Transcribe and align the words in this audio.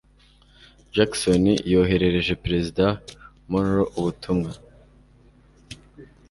Jackson 0.95 1.43
yoherereje 1.73 2.33
perezida 2.43 2.85
Monroe 3.51 3.91
ubutumwa. 3.99 4.51